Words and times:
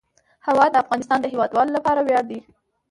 هوا 0.47 0.65
د 0.69 0.75
افغانستان 0.83 1.17
د 1.21 1.25
هیوادوالو 1.33 1.75
لپاره 1.77 1.99
ویاړ 2.01 2.23
دی. 2.31 2.39